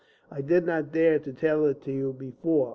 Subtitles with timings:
[0.31, 2.69] I did not dare to tell it you before.